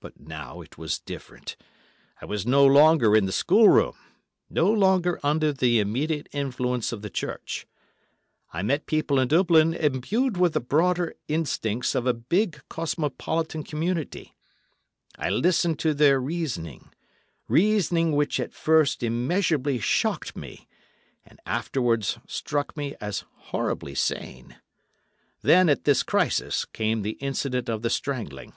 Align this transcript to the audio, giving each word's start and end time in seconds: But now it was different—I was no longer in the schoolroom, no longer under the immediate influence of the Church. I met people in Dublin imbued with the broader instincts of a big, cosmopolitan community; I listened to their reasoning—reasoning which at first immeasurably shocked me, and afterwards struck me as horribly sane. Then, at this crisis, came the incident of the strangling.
But 0.00 0.20
now 0.20 0.60
it 0.60 0.76
was 0.76 0.98
different—I 0.98 2.26
was 2.26 2.44
no 2.44 2.66
longer 2.66 3.16
in 3.16 3.24
the 3.24 3.32
schoolroom, 3.32 3.96
no 4.50 4.70
longer 4.70 5.18
under 5.22 5.54
the 5.54 5.80
immediate 5.80 6.28
influence 6.32 6.92
of 6.92 7.00
the 7.00 7.08
Church. 7.08 7.66
I 8.52 8.60
met 8.60 8.84
people 8.84 9.18
in 9.18 9.28
Dublin 9.28 9.72
imbued 9.72 10.36
with 10.36 10.52
the 10.52 10.60
broader 10.60 11.14
instincts 11.28 11.94
of 11.94 12.06
a 12.06 12.12
big, 12.12 12.62
cosmopolitan 12.68 13.62
community; 13.64 14.34
I 15.16 15.30
listened 15.30 15.78
to 15.78 15.94
their 15.94 16.20
reasoning—reasoning 16.20 18.12
which 18.12 18.38
at 18.38 18.52
first 18.52 19.02
immeasurably 19.02 19.78
shocked 19.78 20.36
me, 20.36 20.68
and 21.24 21.40
afterwards 21.46 22.18
struck 22.26 22.76
me 22.76 22.94
as 23.00 23.24
horribly 23.48 23.94
sane. 23.94 24.56
Then, 25.40 25.70
at 25.70 25.84
this 25.84 26.02
crisis, 26.02 26.66
came 26.66 27.00
the 27.00 27.12
incident 27.12 27.70
of 27.70 27.80
the 27.80 27.88
strangling. 27.88 28.52